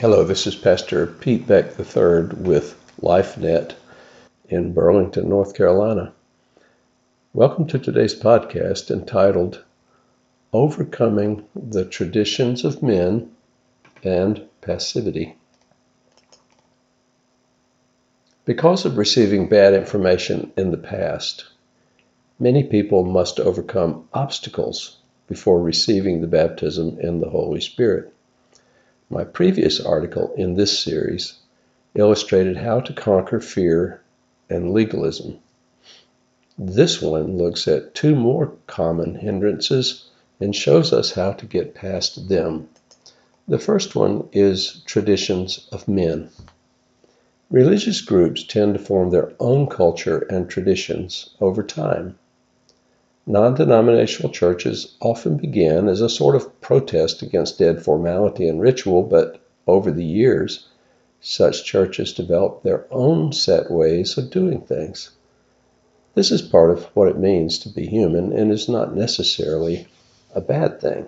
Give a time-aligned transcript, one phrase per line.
[0.00, 3.74] Hello, this is Pastor Pete Beck III with LifeNet
[4.48, 6.14] in Burlington, North Carolina.
[7.34, 9.62] Welcome to today's podcast entitled
[10.54, 13.30] Overcoming the Traditions of Men
[14.02, 15.36] and Passivity.
[18.46, 21.44] Because of receiving bad information in the past,
[22.38, 24.96] many people must overcome obstacles
[25.26, 28.14] before receiving the baptism in the Holy Spirit.
[29.12, 31.34] My previous article in this series
[31.96, 34.00] illustrated how to conquer fear
[34.48, 35.40] and legalism.
[36.56, 42.28] This one looks at two more common hindrances and shows us how to get past
[42.28, 42.68] them.
[43.48, 46.30] The first one is traditions of men.
[47.50, 52.16] Religious groups tend to form their own culture and traditions over time.
[53.32, 59.04] Non denominational churches often began as a sort of protest against dead formality and ritual,
[59.04, 60.66] but over the years,
[61.20, 65.12] such churches developed their own set ways of doing things.
[66.16, 69.86] This is part of what it means to be human and is not necessarily
[70.34, 71.06] a bad thing.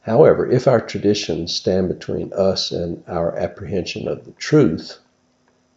[0.00, 4.98] However, if our traditions stand between us and our apprehension of the truth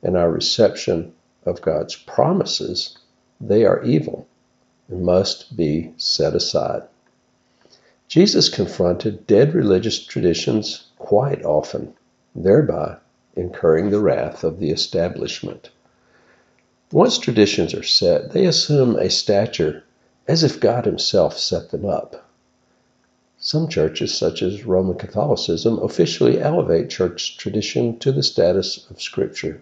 [0.02, 1.12] and our reception
[1.46, 2.98] of God's promises,
[3.42, 4.28] they are evil
[4.90, 6.84] must be set aside.
[8.08, 11.94] Jesus confronted dead religious traditions quite often,
[12.36, 12.98] thereby
[13.36, 15.70] incurring the wrath of the establishment.
[16.92, 19.84] Once traditions are set, they assume a stature
[20.28, 22.24] as if God Himself set them up.
[23.38, 29.62] Some churches, such as Roman Catholicism, officially elevate church tradition to the status of Scripture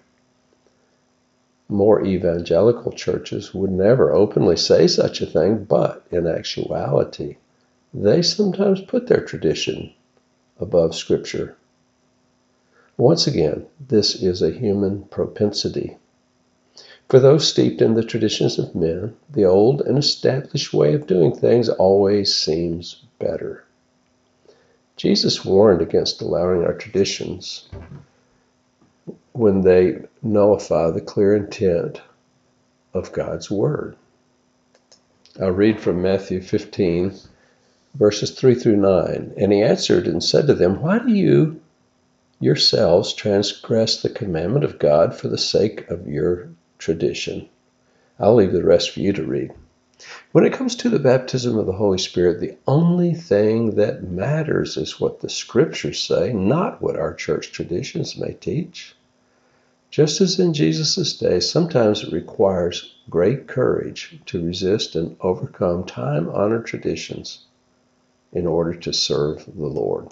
[1.74, 7.38] more evangelical churches would never openly say such a thing, but in actuality,
[7.94, 9.92] they sometimes put their tradition
[10.60, 11.58] above Scripture.
[12.96, 15.98] Once again, this is a human propensity.
[17.10, 21.36] For those steeped in the traditions of men, the old and established way of doing
[21.36, 23.64] things always seems better.
[24.96, 27.68] Jesus warned against allowing our traditions
[29.34, 32.01] when they nullify the clear intent
[32.94, 33.97] of God's Word.
[35.41, 37.13] I'll read from Matthew 15,
[37.95, 39.34] verses 3 through 9.
[39.38, 41.59] And he answered and said to them, Why do you
[42.39, 47.50] yourselves transgress the commandment of God for the sake of your tradition?
[48.19, 49.53] I'll leave the rest for you to read.
[50.31, 54.78] When it comes to the baptism of the Holy Spirit, the only thing that matters
[54.78, 58.95] is what the scriptures say, not what our church traditions may teach.
[59.94, 66.30] Just as in Jesus' day, sometimes it requires great courage to resist and overcome time
[66.30, 67.46] honored traditions
[68.32, 70.08] in order to serve the Lord.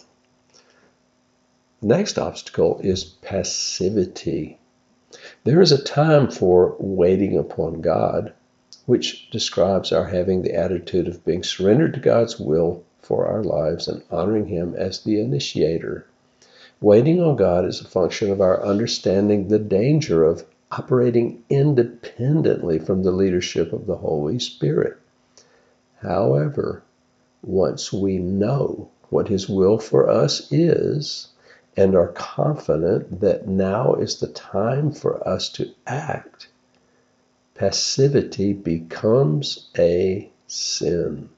[1.79, 4.59] The next obstacle is passivity.
[5.45, 8.33] There is a time for waiting upon God,
[8.85, 13.87] which describes our having the attitude of being surrendered to God's will for our lives
[13.87, 16.05] and honoring Him as the initiator
[16.81, 23.03] Waiting on God is a function of our understanding the danger of operating independently from
[23.03, 24.97] the leadership of the Holy Spirit.
[25.99, 26.81] However,
[27.43, 31.27] once we know what His will for us is
[31.77, 36.47] and are confident that now is the time for us to act,
[37.53, 41.29] passivity becomes a sin.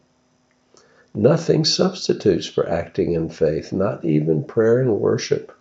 [1.15, 5.51] Nothing substitutes for acting in faith, not even prayer and worship.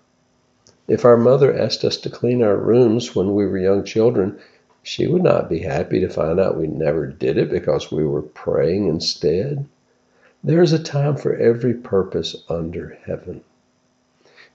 [0.88, 4.38] If our mother asked us to clean our rooms when we were young children,
[4.82, 8.22] she would not be happy to find out we never did it because we were
[8.22, 9.66] praying instead.
[10.42, 13.42] There is a time for every purpose under heaven.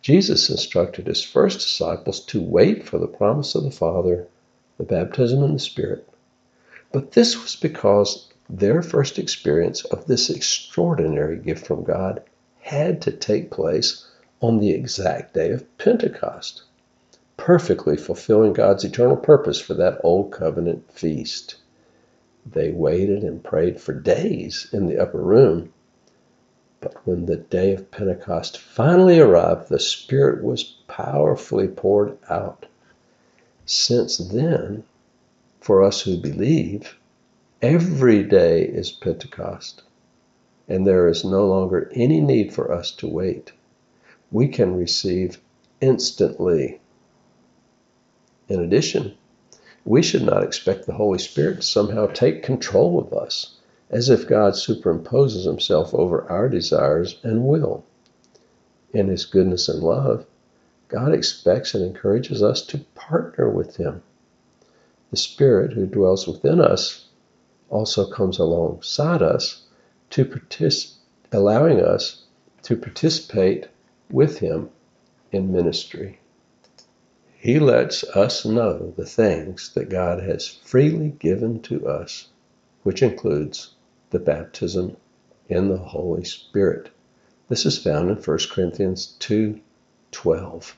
[0.02, 4.28] Jesus instructed his first disciples to wait for the promise of the Father,
[4.78, 6.07] the baptism in the Spirit.
[6.91, 12.24] But this was because their first experience of this extraordinary gift from God
[12.62, 14.06] had to take place
[14.41, 16.63] on the exact day of Pentecost,
[17.36, 21.56] perfectly fulfilling God's eternal purpose for that old covenant feast.
[22.45, 25.74] They waited and prayed for days in the upper room.
[26.80, 32.66] But when the day of Pentecost finally arrived, the Spirit was powerfully poured out.
[33.66, 34.83] Since then,
[35.60, 36.95] for us who believe,
[37.62, 39.81] Every day is Pentecost,
[40.68, 43.51] and there is no longer any need for us to wait.
[44.31, 45.42] We can receive
[45.81, 46.80] instantly.
[48.48, 49.15] In addition,
[49.86, 53.56] we should not expect the Holy Spirit to somehow take control of us,
[53.89, 57.83] as if God superimposes himself over our desires and will.
[58.94, 60.27] In his goodness and love,
[60.89, 64.03] God expects and encourages us to partner with Him.
[65.12, 67.06] The Spirit who dwells within us
[67.69, 69.64] also comes alongside us
[70.10, 70.94] to partic-
[71.31, 72.24] allowing us
[72.64, 73.68] to participate
[74.10, 74.69] with Him
[75.31, 76.19] in ministry.
[77.36, 82.30] He lets us know the things that God has freely given to us,
[82.84, 83.75] which includes
[84.10, 84.98] the baptism
[85.48, 86.90] in the Holy Spirit.
[87.50, 90.75] This is found in 1 Corinthians 2:12.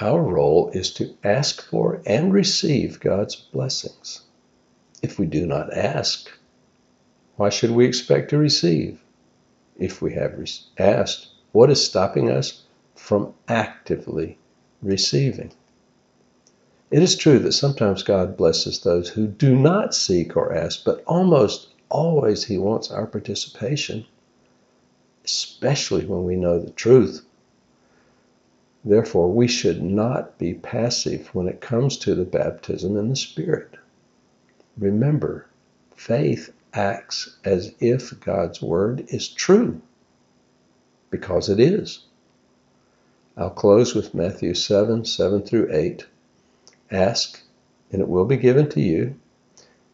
[0.00, 4.20] Our role is to ask for and receive God's blessings.
[5.02, 6.28] If we do not ask,
[7.36, 9.00] why should we expect to receive?
[9.78, 10.34] If we have
[10.76, 12.64] asked, what is stopping us
[12.96, 14.38] from actively
[14.82, 15.52] receiving?
[16.90, 21.04] It is true that sometimes God blesses those who do not seek or ask, but
[21.06, 24.04] almost always He wants our participation,
[25.24, 27.24] especially when we know the truth.
[28.84, 33.77] Therefore, we should not be passive when it comes to the baptism in the Spirit.
[34.78, 35.46] Remember,
[35.96, 39.80] faith acts as if God's Word is true,
[41.10, 42.04] because it is.
[43.36, 46.06] I'll close with Matthew 7 7 through 8.
[46.92, 47.42] Ask,
[47.90, 49.16] and it will be given to you.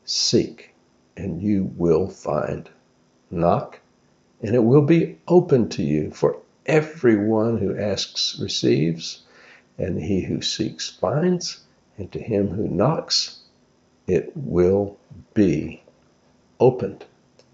[0.05, 0.75] Seek,
[1.17, 2.69] and you will find.
[3.31, 3.81] Knock,
[4.43, 6.11] and it will be open to you.
[6.11, 9.23] For everyone who asks receives,
[9.79, 11.61] and he who seeks finds,
[11.97, 13.44] and to him who knocks
[14.07, 14.99] it will
[15.35, 15.83] be
[16.61, 17.05] opened.